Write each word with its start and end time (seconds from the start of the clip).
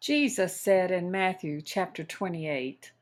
Jesus 0.00 0.60
said 0.60 0.92
in 0.92 1.10
Matthew 1.10 1.60
chapter 1.60 2.04
28, 2.04 2.92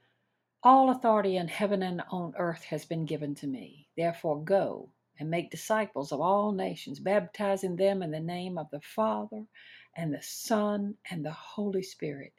All 0.62 0.88
authority 0.88 1.36
in 1.36 1.46
heaven 1.46 1.82
and 1.82 2.02
on 2.10 2.32
earth 2.38 2.64
has 2.64 2.86
been 2.86 3.04
given 3.04 3.34
to 3.34 3.46
me. 3.46 3.88
Therefore, 3.98 4.42
go 4.42 4.88
and 5.18 5.28
make 5.28 5.50
disciples 5.50 6.10
of 6.10 6.22
all 6.22 6.52
nations, 6.52 6.98
baptizing 6.98 7.76
them 7.76 8.02
in 8.02 8.10
the 8.10 8.20
name 8.20 8.56
of 8.56 8.70
the 8.70 8.80
Father 8.80 9.44
and 9.94 10.12
the 10.12 10.22
Son 10.22 10.96
and 11.10 11.22
the 11.22 11.32
Holy 11.32 11.82
Spirit, 11.82 12.32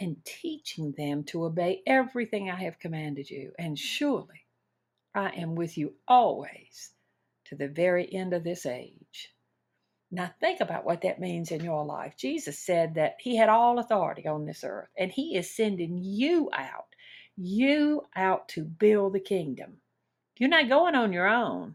and 0.00 0.16
teaching 0.24 0.92
them 0.98 1.22
to 1.24 1.44
obey 1.44 1.80
everything 1.86 2.50
I 2.50 2.56
have 2.64 2.80
commanded 2.80 3.30
you. 3.30 3.52
And 3.60 3.78
surely 3.78 4.44
I 5.14 5.30
am 5.30 5.54
with 5.54 5.78
you 5.78 5.94
always 6.08 6.90
to 7.44 7.54
the 7.54 7.68
very 7.68 8.12
end 8.12 8.34
of 8.34 8.42
this 8.42 8.66
age. 8.66 9.32
Now, 10.14 10.30
think 10.38 10.60
about 10.60 10.84
what 10.84 11.00
that 11.00 11.18
means 11.18 11.50
in 11.50 11.64
your 11.64 11.84
life. 11.84 12.16
Jesus 12.16 12.56
said 12.56 12.94
that 12.94 13.16
He 13.18 13.34
had 13.34 13.48
all 13.48 13.80
authority 13.80 14.28
on 14.28 14.46
this 14.46 14.62
earth, 14.62 14.88
and 14.96 15.10
He 15.10 15.36
is 15.36 15.50
sending 15.50 15.98
you 15.98 16.48
out, 16.52 16.86
you 17.36 18.02
out 18.14 18.48
to 18.50 18.62
build 18.62 19.14
the 19.14 19.20
kingdom. 19.20 19.78
You're 20.38 20.50
not 20.50 20.68
going 20.68 20.94
on 20.94 21.12
your 21.12 21.26
own. 21.26 21.74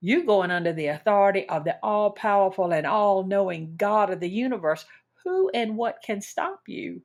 You're 0.00 0.22
going 0.22 0.52
under 0.52 0.72
the 0.72 0.86
authority 0.86 1.48
of 1.48 1.64
the 1.64 1.76
all 1.82 2.12
powerful 2.12 2.72
and 2.72 2.86
all 2.86 3.24
knowing 3.24 3.74
God 3.76 4.10
of 4.10 4.20
the 4.20 4.30
universe. 4.30 4.84
Who 5.24 5.50
and 5.52 5.76
what 5.76 6.00
can 6.00 6.20
stop 6.20 6.60
you? 6.68 7.02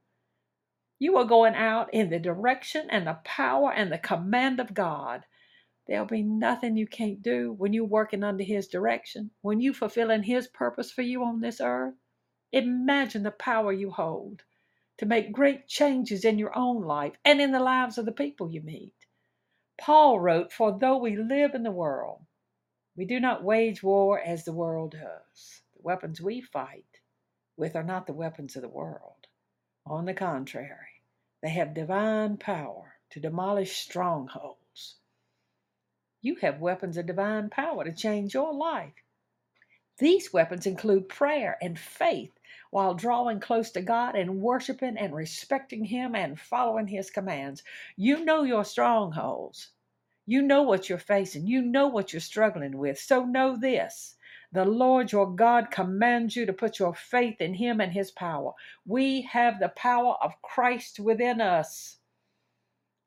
You 0.99 1.17
are 1.17 1.25
going 1.25 1.55
out 1.55 1.91
in 1.95 2.11
the 2.11 2.19
direction 2.19 2.89
and 2.91 3.07
the 3.07 3.17
power 3.23 3.73
and 3.73 3.91
the 3.91 3.97
command 3.97 4.59
of 4.59 4.75
God. 4.75 5.23
There'll 5.89 6.05
be 6.05 6.21
nothing 6.21 6.77
you 6.77 6.85
can't 6.85 7.23
do 7.23 7.51
when 7.51 7.73
you're 7.73 7.83
working 7.83 8.23
under 8.23 8.43
His 8.43 8.67
direction, 8.67 9.31
when 9.41 9.59
you're 9.59 9.73
fulfilling 9.73 10.21
His 10.21 10.47
purpose 10.47 10.91
for 10.91 11.01
you 11.01 11.23
on 11.23 11.41
this 11.41 11.59
earth. 11.59 11.95
Imagine 12.51 13.23
the 13.23 13.31
power 13.31 13.73
you 13.73 13.89
hold 13.89 14.43
to 14.99 15.07
make 15.07 15.31
great 15.31 15.67
changes 15.67 16.23
in 16.23 16.37
your 16.37 16.55
own 16.55 16.83
life 16.83 17.15
and 17.25 17.41
in 17.41 17.51
the 17.51 17.59
lives 17.59 17.97
of 17.97 18.05
the 18.05 18.11
people 18.11 18.51
you 18.51 18.61
meet. 18.61 18.93
Paul 19.81 20.19
wrote, 20.19 20.53
For 20.53 20.77
though 20.77 20.97
we 20.97 21.15
live 21.15 21.55
in 21.55 21.63
the 21.63 21.71
world, 21.71 22.23
we 22.95 23.05
do 23.05 23.19
not 23.19 23.43
wage 23.43 23.81
war 23.81 24.19
as 24.19 24.45
the 24.45 24.53
world 24.53 24.91
does. 24.91 25.63
The 25.73 25.81
weapons 25.81 26.21
we 26.21 26.39
fight 26.39 26.99
with 27.57 27.75
are 27.75 27.81
not 27.81 28.05
the 28.05 28.13
weapons 28.13 28.55
of 28.55 28.61
the 28.61 28.69
world. 28.69 29.25
On 29.87 30.05
the 30.05 30.13
contrary, 30.13 31.01
they 31.41 31.49
have 31.49 31.73
divine 31.73 32.37
power 32.37 32.93
to 33.09 33.19
demolish 33.19 33.77
strongholds. 33.77 34.97
You 36.21 36.35
have 36.41 36.59
weapons 36.59 36.97
of 36.97 37.05
divine 37.05 37.49
power 37.49 37.83
to 37.85 37.93
change 37.93 38.33
your 38.33 38.53
life. 38.53 38.93
These 39.99 40.33
weapons 40.33 40.65
include 40.65 41.09
prayer 41.09 41.57
and 41.61 41.79
faith 41.79 42.31
while 42.71 42.93
drawing 42.93 43.39
close 43.39 43.71
to 43.71 43.81
God 43.81 44.15
and 44.15 44.41
worshiping 44.41 44.97
and 44.97 45.13
respecting 45.15 45.85
Him 45.85 46.15
and 46.15 46.39
following 46.39 46.87
His 46.87 47.09
commands. 47.09 47.63
You 47.95 48.25
know 48.25 48.43
your 48.43 48.65
strongholds. 48.65 49.71
You 50.25 50.41
know 50.41 50.63
what 50.63 50.89
you're 50.89 50.99
facing. 50.99 51.47
You 51.47 51.61
know 51.61 51.87
what 51.87 52.13
you're 52.13 52.19
struggling 52.19 52.77
with. 52.77 52.99
So 52.99 53.25
know 53.25 53.57
this 53.57 54.15
the 54.51 54.65
Lord 54.65 55.11
your 55.11 55.31
God 55.33 55.71
commands 55.71 56.35
you 56.35 56.45
to 56.47 56.53
put 56.53 56.79
your 56.79 56.95
faith 56.95 57.39
in 57.39 57.53
Him 57.53 57.79
and 57.79 57.93
His 57.93 58.11
power. 58.11 58.53
We 58.85 59.21
have 59.23 59.59
the 59.59 59.69
power 59.69 60.15
of 60.21 60.41
Christ 60.41 60.99
within 60.99 61.39
us. 61.39 61.98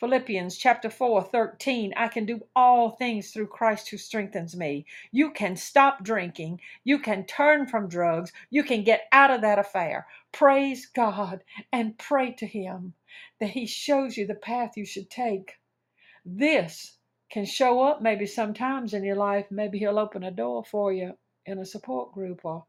Philippians 0.03 0.57
chapter 0.57 0.91
4, 0.91 1.23
13. 1.23 1.95
I 1.97 2.09
can 2.09 2.27
do 2.27 2.45
all 2.57 2.91
things 2.91 3.31
through 3.31 3.47
Christ 3.47 3.89
who 3.89 3.97
strengthens 3.97 4.57
me. 4.57 4.85
You 5.13 5.31
can 5.31 5.55
stop 5.55 6.03
drinking. 6.03 6.61
You 6.83 6.99
can 6.99 7.25
turn 7.25 7.69
from 7.69 7.87
drugs. 7.89 8.33
You 8.51 8.65
can 8.65 8.83
get 8.83 9.03
out 9.13 9.31
of 9.31 9.43
that 9.43 9.61
affair. 9.61 10.09
Praise 10.33 10.87
God 10.87 11.45
and 11.73 11.97
pray 11.97 12.33
to 12.33 12.47
Him 12.47 12.95
that 13.39 13.51
He 13.51 13.65
shows 13.65 14.17
you 14.17 14.27
the 14.27 14.35
path 14.35 14.77
you 14.77 14.85
should 14.85 15.09
take. 15.09 15.61
This 16.25 16.99
can 17.31 17.45
show 17.45 17.81
up 17.81 18.03
maybe 18.03 18.27
sometimes 18.27 18.95
in 18.95 19.05
your 19.05 19.15
life. 19.15 19.47
Maybe 19.53 19.79
He'll 19.79 20.01
open 20.01 20.25
a 20.25 20.33
door 20.33 20.65
for 20.65 20.93
you 20.93 21.17
in 21.47 21.61
a 21.61 21.65
support 21.65 22.13
group 22.13 22.41
or 22.43 22.67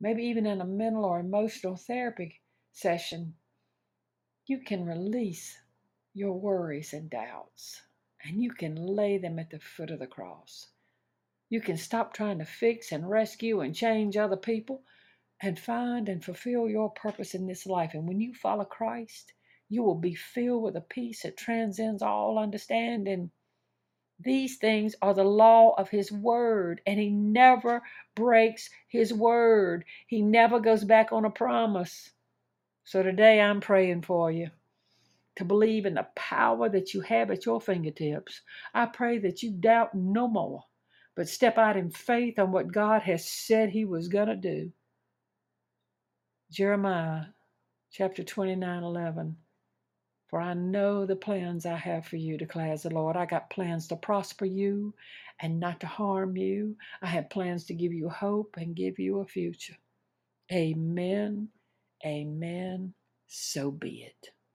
maybe 0.00 0.22
even 0.22 0.46
in 0.46 0.62
a 0.62 0.64
mental 0.64 1.04
or 1.04 1.20
emotional 1.20 1.76
therapy 1.76 2.40
session. 2.72 3.34
You 4.46 4.60
can 4.60 4.86
release 4.86 5.58
your 6.16 6.32
worries 6.32 6.94
and 6.94 7.10
doubts, 7.10 7.82
and 8.24 8.42
you 8.42 8.50
can 8.50 8.74
lay 8.74 9.18
them 9.18 9.38
at 9.38 9.50
the 9.50 9.58
foot 9.58 9.90
of 9.90 9.98
the 9.98 10.06
cross. 10.06 10.68
You 11.50 11.60
can 11.60 11.76
stop 11.76 12.14
trying 12.14 12.38
to 12.38 12.46
fix 12.46 12.90
and 12.90 13.10
rescue 13.10 13.60
and 13.60 13.74
change 13.74 14.16
other 14.16 14.38
people 14.38 14.82
and 15.42 15.58
find 15.58 16.08
and 16.08 16.24
fulfill 16.24 16.70
your 16.70 16.88
purpose 16.88 17.34
in 17.34 17.46
this 17.46 17.66
life. 17.66 17.92
And 17.92 18.08
when 18.08 18.18
you 18.18 18.32
follow 18.32 18.64
Christ, 18.64 19.34
you 19.68 19.82
will 19.82 19.94
be 19.94 20.14
filled 20.14 20.62
with 20.62 20.76
a 20.76 20.80
peace 20.80 21.22
that 21.22 21.36
transcends 21.36 22.00
all 22.00 22.38
understanding. 22.38 23.30
These 24.18 24.56
things 24.56 24.94
are 25.02 25.12
the 25.12 25.22
law 25.22 25.74
of 25.76 25.90
His 25.90 26.10
Word, 26.10 26.80
and 26.86 26.98
He 26.98 27.10
never 27.10 27.82
breaks 28.14 28.70
His 28.88 29.12
Word. 29.12 29.84
He 30.06 30.22
never 30.22 30.60
goes 30.60 30.82
back 30.82 31.12
on 31.12 31.26
a 31.26 31.30
promise. 31.30 32.10
So 32.84 33.02
today 33.02 33.38
I'm 33.38 33.60
praying 33.60 34.00
for 34.00 34.32
you 34.32 34.48
to 35.36 35.44
believe 35.44 35.86
in 35.86 35.94
the 35.94 36.06
power 36.16 36.68
that 36.68 36.94
you 36.94 37.02
have 37.02 37.30
at 37.30 37.46
your 37.46 37.60
fingertips. 37.60 38.42
I 38.74 38.86
pray 38.86 39.18
that 39.18 39.42
you 39.42 39.52
doubt 39.52 39.94
no 39.94 40.28
more, 40.28 40.64
but 41.16 41.28
step 41.28 41.58
out 41.58 41.76
in 41.76 41.90
faith 41.90 42.38
on 42.38 42.52
what 42.52 42.72
God 42.72 43.02
has 43.02 43.26
said 43.28 43.70
He 43.70 43.84
was 43.84 44.08
going 44.08 44.28
to 44.28 44.36
do. 44.36 44.72
Jeremiah 46.50 47.26
chapter 47.92 48.24
29 48.24 48.82
11. 48.84 49.36
For 50.28 50.40
I 50.40 50.54
know 50.54 51.06
the 51.06 51.16
plans 51.16 51.66
I 51.66 51.76
have 51.76 52.06
for 52.06 52.16
you, 52.16 52.38
declares 52.38 52.82
the 52.82 52.90
Lord. 52.90 53.16
I 53.16 53.26
got 53.26 53.50
plans 53.50 53.88
to 53.88 53.96
prosper 53.96 54.46
you 54.46 54.94
and 55.40 55.60
not 55.60 55.80
to 55.80 55.86
harm 55.86 56.36
you. 56.36 56.76
I 57.02 57.06
have 57.08 57.30
plans 57.30 57.64
to 57.66 57.74
give 57.74 57.92
you 57.92 58.08
hope 58.08 58.56
and 58.58 58.76
give 58.76 58.98
you 58.98 59.20
a 59.20 59.26
future. 59.26 59.76
Amen. 60.52 61.48
Amen. 62.06 62.94
So 63.28 63.70
be 63.70 64.02
it. 64.04 64.35